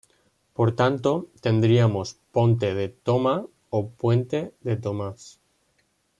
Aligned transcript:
Por 0.55 0.75
tanto 0.75 1.27
tendríamos 1.41 2.15
Ponte 2.31 2.73
de 2.73 2.89
Thoma 2.89 3.35
o 3.69 3.79
Puente 3.99 4.55
de 4.61 4.75
Tomás. 4.75 5.21